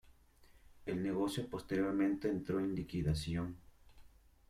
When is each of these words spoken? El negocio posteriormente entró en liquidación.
El 0.87 1.03
negocio 1.03 1.47
posteriormente 1.47 2.27
entró 2.27 2.59
en 2.59 2.73
liquidación. 2.73 3.57